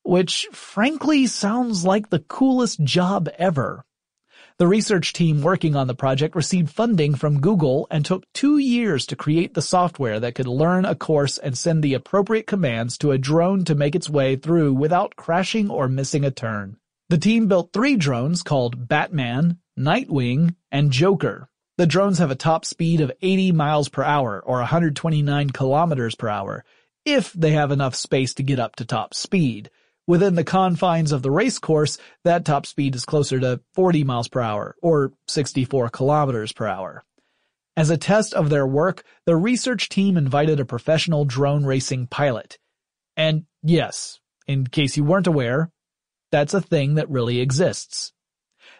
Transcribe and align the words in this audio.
Which 0.04 0.48
frankly 0.52 1.26
sounds 1.26 1.84
like 1.84 2.12
the 2.12 2.20
coolest 2.20 2.84
job 2.84 3.28
ever. 3.40 3.87
The 4.60 4.68
research 4.68 5.14
team 5.14 5.44
working 5.44 5.76
on 5.76 5.86
the 5.86 5.94
project 5.94 6.36
received 6.36 6.72
funding 6.72 7.14
from 7.14 7.42
Google 7.42 7.86
and 7.92 8.04
took 8.04 8.24
two 8.34 8.58
years 8.58 9.06
to 9.06 9.16
create 9.16 9.54
the 9.54 9.62
software 9.62 10.20
that 10.20 10.34
could 10.34 10.48
learn 10.48 10.84
a 10.84 10.96
course 10.96 11.38
and 11.38 11.56
send 11.56 11.84
the 11.84 11.94
appropriate 11.94 12.48
commands 12.48 12.98
to 12.98 13.12
a 13.12 13.20
drone 13.20 13.66
to 13.66 13.76
make 13.76 13.94
its 13.94 14.10
way 14.10 14.36
through 14.36 14.74
without 14.74 15.16
crashing 15.16 15.70
or 15.70 15.88
missing 15.88 16.26
a 16.26 16.32
turn. 16.32 16.78
The 17.10 17.20
team 17.20 17.48
built 17.48 17.72
three 17.72 17.98
drones 17.98 18.42
called 18.42 18.88
Batman, 18.88 19.60
Nightwing, 19.78 20.56
and 20.72 20.90
Joker. 20.90 21.50
The 21.78 21.86
drones 21.86 22.18
have 22.18 22.32
a 22.32 22.36
top 22.36 22.66
speed 22.66 23.00
of 23.00 23.12
80 23.22 23.52
miles 23.52 23.90
per 23.90 24.02
hour 24.02 24.42
or 24.44 24.58
129 24.58 25.52
kilometers 25.52 26.16
per 26.16 26.30
hour, 26.30 26.66
if 27.06 27.32
they 27.34 27.52
have 27.52 27.72
enough 27.72 27.94
space 27.94 28.34
to 28.34 28.44
get 28.44 28.58
up 28.58 28.76
to 28.78 28.86
top 28.86 29.14
speed. 29.14 29.70
Within 30.08 30.36
the 30.36 30.46
confines 30.46 31.12
of 31.12 31.22
the 31.22 31.32
race 31.32 31.60
course, 31.60 31.98
that 32.24 32.46
top 32.46 32.66
speed 32.66 32.96
is 32.96 33.04
closer 33.04 33.42
to 33.42 33.60
40 33.74 34.06
miles 34.06 34.30
per 34.30 34.40
hour, 34.40 34.78
or 34.82 35.12
64 35.28 35.90
kilometers 35.90 36.54
per 36.54 36.66
hour. 36.66 37.04
As 37.76 37.90
a 37.90 37.98
test 37.98 38.34
of 38.34 38.50
their 38.50 38.66
work, 38.66 39.04
the 39.26 39.36
research 39.36 39.90
team 39.90 40.16
invited 40.16 40.62
a 40.62 40.66
professional 40.66 41.26
drone 41.26 41.66
racing 41.66 42.08
pilot. 42.08 42.58
And 43.18 43.44
yes, 43.62 44.20
in 44.48 44.66
case 44.66 44.96
you 44.96 45.04
weren't 45.04 45.28
aware, 45.28 45.72
that's 46.32 46.54
a 46.54 46.62
thing 46.62 46.96
that 46.96 47.10
really 47.10 47.42
exists. 47.42 48.14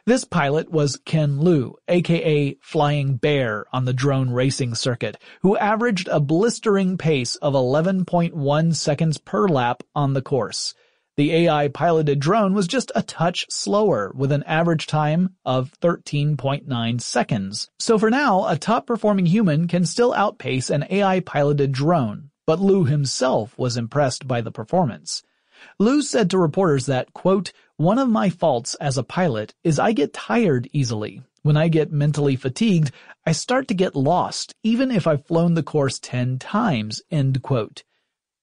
This 0.06 0.24
pilot 0.24 0.72
was 0.72 1.00
Ken 1.06 1.42
Loo, 1.42 1.76
aka 1.90 2.56
Flying 2.62 3.18
Bear 3.18 3.66
on 3.74 3.84
the 3.84 3.94
drone 3.94 4.30
racing 4.30 4.76
circuit, 4.76 5.18
who 5.42 5.58
averaged 5.58 6.08
a 6.08 6.22
blistering 6.22 6.98
pace 6.98 7.36
of 7.36 7.54
11.1 7.54 8.76
seconds 8.76 9.18
per 9.18 9.50
lap 9.50 9.84
on 9.94 10.14
the 10.14 10.22
course. 10.22 10.74
The 11.18 11.34
AI 11.34 11.70
piloted 11.70 12.20
drone 12.20 12.54
was 12.54 12.68
just 12.68 12.92
a 12.94 13.02
touch 13.02 13.48
slower 13.50 14.12
with 14.14 14.32
an 14.32 14.44
average 14.44 14.86
time 14.86 15.34
of 15.44 15.72
13.9 15.82 17.02
seconds. 17.02 17.72
So 17.80 17.98
for 17.98 18.12
now, 18.12 18.48
a 18.48 18.56
top 18.56 18.86
performing 18.86 19.26
human 19.26 19.68
can 19.68 19.84
still 19.84 20.14
outpace 20.14 20.70
an 20.70 20.86
AI 20.92 21.22
piloted 21.22 21.72
drone, 21.72 22.30
but 22.46 22.60
Loo 22.60 22.84
himself 22.84 23.58
was 23.58 23.78
impressed 23.78 24.28
by 24.28 24.42
the 24.42 24.52
performance. 24.52 25.24
Loo 25.80 26.04
said 26.04 26.30
to 26.30 26.38
reporters 26.38 26.86
that, 26.86 27.12
quote, 27.14 27.52
one 27.78 27.98
of 27.98 28.10
my 28.10 28.30
faults 28.30 28.76
as 28.76 28.96
a 28.96 29.04
pilot 29.04 29.56
is 29.64 29.80
I 29.80 29.94
get 29.94 30.14
tired 30.14 30.70
easily. 30.72 31.24
When 31.42 31.58
I 31.58 31.68
get 31.68 31.92
mentally 31.92 32.36
fatigued, 32.36 32.92
I 33.26 33.32
start 33.32 33.68
to 33.70 33.74
get 33.74 33.96
lost, 33.96 34.54
even 34.62 34.92
if 34.92 35.08
I've 35.08 35.26
flown 35.26 35.56
the 35.56 35.64
course 35.64 35.98
10 35.98 36.38
times, 36.38 37.02
end 37.10 37.42
quote. 37.42 37.84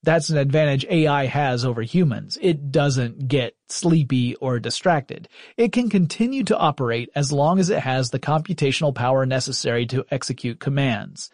That's 0.04 0.28
an 0.28 0.36
advantage 0.36 0.84
AI 0.90 1.26
has 1.26 1.64
over 1.64 1.82
humans. 1.82 2.36
It 2.42 2.70
doesn't 2.70 3.26
get 3.26 3.56
sleepy 3.68 4.34
or 4.36 4.60
distracted. 4.60 5.28
It 5.56 5.72
can 5.72 5.88
continue 5.88 6.44
to 6.44 6.58
operate 6.58 7.08
as 7.14 7.32
long 7.32 7.58
as 7.58 7.70
it 7.70 7.80
has 7.80 8.10
the 8.10 8.18
computational 8.18 8.94
power 8.94 9.24
necessary 9.24 9.86
to 9.86 10.04
execute 10.10 10.60
commands. 10.60 11.30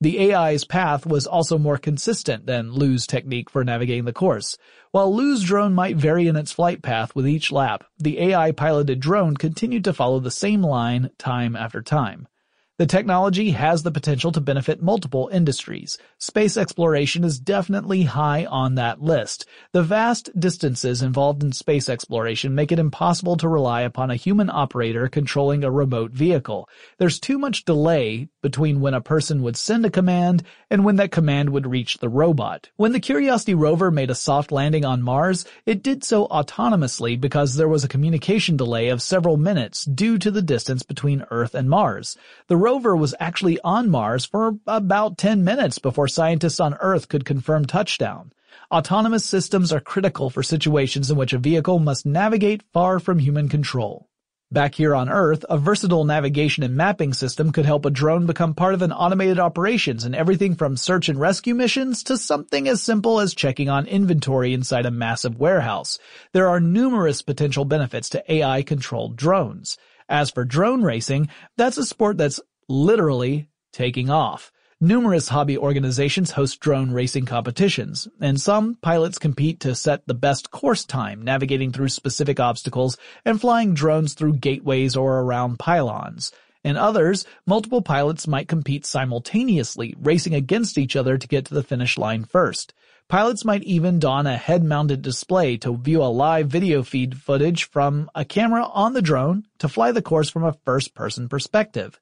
The 0.00 0.32
AI's 0.32 0.64
path 0.64 1.06
was 1.06 1.26
also 1.26 1.56
more 1.56 1.78
consistent 1.78 2.46
than 2.46 2.72
Loo's 2.72 3.06
technique 3.06 3.48
for 3.48 3.62
navigating 3.62 4.04
the 4.04 4.12
course. 4.12 4.56
While 4.90 5.14
Loo's 5.14 5.42
drone 5.42 5.74
might 5.74 5.96
vary 5.96 6.26
in 6.26 6.36
its 6.36 6.52
flight 6.52 6.82
path 6.82 7.14
with 7.14 7.28
each 7.28 7.52
lap, 7.52 7.84
the 7.98 8.18
AI 8.20 8.52
piloted 8.52 9.00
drone 9.00 9.36
continued 9.36 9.84
to 9.84 9.92
follow 9.92 10.20
the 10.20 10.30
same 10.30 10.62
line 10.62 11.10
time 11.18 11.56
after 11.56 11.80
time. 11.80 12.26
The 12.76 12.86
technology 12.86 13.52
has 13.52 13.84
the 13.84 13.92
potential 13.92 14.32
to 14.32 14.40
benefit 14.40 14.82
multiple 14.82 15.30
industries. 15.32 15.96
Space 16.18 16.56
exploration 16.56 17.22
is 17.22 17.38
definitely 17.38 18.02
high 18.02 18.46
on 18.46 18.74
that 18.74 19.00
list. 19.00 19.46
The 19.70 19.84
vast 19.84 20.28
distances 20.36 21.00
involved 21.00 21.44
in 21.44 21.52
space 21.52 21.88
exploration 21.88 22.56
make 22.56 22.72
it 22.72 22.80
impossible 22.80 23.36
to 23.36 23.48
rely 23.48 23.82
upon 23.82 24.10
a 24.10 24.16
human 24.16 24.50
operator 24.50 25.06
controlling 25.06 25.62
a 25.62 25.70
remote 25.70 26.10
vehicle. 26.10 26.68
There's 26.98 27.20
too 27.20 27.38
much 27.38 27.64
delay 27.64 28.28
between 28.44 28.82
when 28.82 28.92
a 28.92 29.00
person 29.00 29.40
would 29.40 29.56
send 29.56 29.86
a 29.86 29.90
command 29.90 30.42
and 30.68 30.84
when 30.84 30.96
that 30.96 31.10
command 31.10 31.48
would 31.48 31.66
reach 31.66 31.96
the 31.96 32.10
robot. 32.10 32.68
When 32.76 32.92
the 32.92 33.00
Curiosity 33.00 33.54
rover 33.54 33.90
made 33.90 34.10
a 34.10 34.14
soft 34.14 34.52
landing 34.52 34.84
on 34.84 35.00
Mars, 35.00 35.46
it 35.64 35.82
did 35.82 36.04
so 36.04 36.28
autonomously 36.28 37.18
because 37.18 37.54
there 37.54 37.70
was 37.70 37.84
a 37.84 37.88
communication 37.88 38.58
delay 38.58 38.90
of 38.90 39.00
several 39.00 39.38
minutes 39.38 39.86
due 39.86 40.18
to 40.18 40.30
the 40.30 40.42
distance 40.42 40.82
between 40.82 41.24
Earth 41.30 41.54
and 41.54 41.70
Mars. 41.70 42.18
The 42.48 42.58
rover 42.58 42.94
was 42.94 43.14
actually 43.18 43.58
on 43.64 43.88
Mars 43.88 44.26
for 44.26 44.58
about 44.66 45.16
10 45.16 45.42
minutes 45.42 45.78
before 45.78 46.06
scientists 46.06 46.60
on 46.60 46.74
Earth 46.80 47.08
could 47.08 47.24
confirm 47.24 47.64
touchdown. 47.64 48.30
Autonomous 48.70 49.24
systems 49.24 49.72
are 49.72 49.80
critical 49.80 50.28
for 50.28 50.42
situations 50.42 51.10
in 51.10 51.16
which 51.16 51.32
a 51.32 51.38
vehicle 51.38 51.78
must 51.78 52.04
navigate 52.04 52.62
far 52.74 53.00
from 53.00 53.20
human 53.20 53.48
control. 53.48 54.10
Back 54.54 54.76
here 54.76 54.94
on 54.94 55.08
Earth, 55.08 55.44
a 55.50 55.58
versatile 55.58 56.04
navigation 56.04 56.62
and 56.62 56.76
mapping 56.76 57.12
system 57.12 57.50
could 57.50 57.66
help 57.66 57.84
a 57.84 57.90
drone 57.90 58.24
become 58.24 58.54
part 58.54 58.72
of 58.72 58.82
an 58.82 58.92
automated 58.92 59.40
operations 59.40 60.04
in 60.04 60.14
everything 60.14 60.54
from 60.54 60.76
search 60.76 61.08
and 61.08 61.18
rescue 61.18 61.56
missions 61.56 62.04
to 62.04 62.16
something 62.16 62.68
as 62.68 62.80
simple 62.80 63.18
as 63.18 63.34
checking 63.34 63.68
on 63.68 63.88
inventory 63.88 64.54
inside 64.54 64.86
a 64.86 64.92
massive 64.92 65.40
warehouse. 65.40 65.98
There 66.30 66.48
are 66.48 66.60
numerous 66.60 67.20
potential 67.20 67.64
benefits 67.64 68.10
to 68.10 68.32
AI-controlled 68.32 69.16
drones. 69.16 69.76
As 70.08 70.30
for 70.30 70.44
drone 70.44 70.84
racing, 70.84 71.30
that's 71.56 71.76
a 71.76 71.84
sport 71.84 72.16
that's 72.16 72.38
literally 72.68 73.48
taking 73.72 74.08
off. 74.08 74.52
Numerous 74.84 75.28
hobby 75.28 75.56
organizations 75.56 76.32
host 76.32 76.60
drone 76.60 76.90
racing 76.90 77.24
competitions, 77.24 78.06
and 78.20 78.38
some 78.38 78.74
pilots 78.82 79.18
compete 79.18 79.60
to 79.60 79.74
set 79.74 80.06
the 80.06 80.12
best 80.12 80.50
course 80.50 80.84
time 80.84 81.22
navigating 81.22 81.72
through 81.72 81.88
specific 81.88 82.38
obstacles 82.38 82.98
and 83.24 83.40
flying 83.40 83.72
drones 83.72 84.12
through 84.12 84.34
gateways 84.34 84.94
or 84.94 85.20
around 85.20 85.58
pylons. 85.58 86.32
In 86.62 86.76
others, 86.76 87.24
multiple 87.46 87.80
pilots 87.80 88.28
might 88.28 88.46
compete 88.46 88.84
simultaneously, 88.84 89.94
racing 89.98 90.34
against 90.34 90.76
each 90.76 90.96
other 90.96 91.16
to 91.16 91.28
get 91.28 91.46
to 91.46 91.54
the 91.54 91.62
finish 91.62 91.96
line 91.96 92.26
first. 92.26 92.74
Pilots 93.08 93.42
might 93.42 93.62
even 93.62 93.98
don 93.98 94.26
a 94.26 94.36
head-mounted 94.36 95.00
display 95.00 95.56
to 95.56 95.78
view 95.78 96.02
a 96.02 96.12
live 96.12 96.48
video 96.48 96.82
feed 96.82 97.16
footage 97.16 97.70
from 97.70 98.10
a 98.14 98.26
camera 98.26 98.64
on 98.64 98.92
the 98.92 99.00
drone 99.00 99.46
to 99.60 99.68
fly 99.70 99.92
the 99.92 100.02
course 100.02 100.28
from 100.28 100.44
a 100.44 100.58
first-person 100.66 101.30
perspective. 101.30 101.98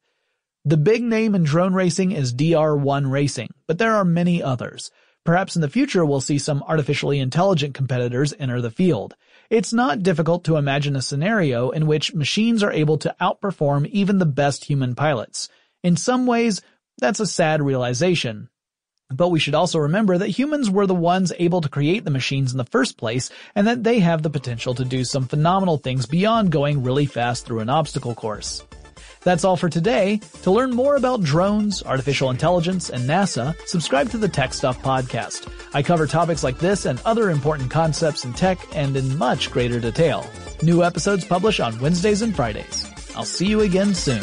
The 0.65 0.77
big 0.77 1.03
name 1.03 1.35
in 1.35 1.43
drone 1.43 1.75
racing 1.75 2.13
is 2.13 2.33
DR1 2.33 3.11
Racing, 3.11 3.53
but 3.67 3.79
there 3.79 3.97
are 3.97 4.05
many 4.05 4.41
others. 4.41 4.93
Perhaps 5.25 5.57
in 5.57 5.63
the 5.63 5.69
future 5.69 6.05
we'll 6.05 6.21
see 6.21 6.39
some 6.39 6.63
artificially 6.69 7.19
intelligent 7.19 7.75
competitors 7.75 8.33
enter 8.39 8.61
the 8.61 8.71
field. 8.71 9.17
It's 9.51 9.73
not 9.73 10.05
difficult 10.05 10.45
to 10.45 10.57
imagine 10.57 10.95
a 10.95 11.03
scenario 11.03 11.71
in 11.71 11.89
which 11.89 12.15
machines 12.15 12.63
are 12.63 12.71
able 12.71 12.97
to 12.99 13.15
outperform 13.21 13.89
even 13.89 14.19
the 14.19 14.27
best 14.27 14.65
human 14.67 14.95
pilots. 14.95 15.49
In 15.83 15.97
some 15.97 16.27
ways, 16.27 16.63
that's 16.97 17.19
a 17.19 17.27
sad 17.27 17.61
realization. 17.61 18.49
But 19.11 19.31
we 19.31 19.41
should 19.41 19.57
also 19.57 19.81
remember 19.81 20.17
that 20.17 20.29
humans 20.29 20.71
were 20.71 20.87
the 20.87 20.95
ones 20.95 21.33
able 21.41 21.61
to 21.61 21.69
create 21.69 22.05
the 22.05 22.11
machines 22.13 22.53
in 22.53 22.59
the 22.59 22.65
first 22.65 22.97
place, 22.97 23.31
and 23.57 23.67
that 23.67 23.83
they 23.83 23.99
have 23.99 24.23
the 24.23 24.31
potential 24.31 24.77
to 24.77 24.85
do 24.85 25.03
some 25.03 25.27
phenomenal 25.27 25.79
things 25.79 26.07
beyond 26.07 26.53
going 26.53 26.85
really 26.85 27.07
fast 27.07 27.45
through 27.47 27.59
an 27.59 27.69
obstacle 27.69 28.15
course. 28.15 28.63
That's 29.25 29.45
all 29.45 29.57
for 29.57 29.69
today. 29.69 30.21
To 30.43 30.51
learn 30.51 30.71
more 30.71 30.97
about 30.97 31.23
drones, 31.23 31.83
artificial 31.83 32.31
intelligence, 32.31 32.91
and 32.91 33.09
NASA, 33.09 33.55
subscribe 33.67 34.11
to 34.11 34.19
the 34.19 34.29
Tech 34.29 34.55
Stuff 34.55 34.83
podcast. 34.83 35.49
I 35.75 35.83
cover 35.83 36.07
topics 36.07 36.43
like 36.43 36.59
this 36.59 36.87
and 36.87 37.01
other 37.05 37.31
important 37.31 37.71
concepts 37.71 38.25
in 38.25 38.33
tech 38.33 38.59
and 38.75 38.97
in 38.97 39.17
much 39.17 39.51
greater 39.51 39.81
detail. 39.81 40.27
New 40.63 40.83
episodes 40.83 41.25
publish 41.25 41.61
on 41.61 41.79
Wednesdays 41.81 42.23
and 42.23 42.35
Fridays. 42.35 42.87
I'll 43.17 43.25
see 43.25 43.47
you 43.47 43.61
again 43.61 43.95
soon. 43.95 44.23